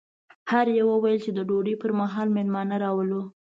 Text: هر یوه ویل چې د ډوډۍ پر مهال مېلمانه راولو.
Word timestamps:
هر 0.51 0.65
یوه 0.79 0.95
ویل 0.99 1.19
چې 1.25 1.31
د 1.33 1.39
ډوډۍ 1.49 1.75
پر 1.81 1.91
مهال 1.99 2.27
مېلمانه 2.37 2.75
راولو. 2.83 3.21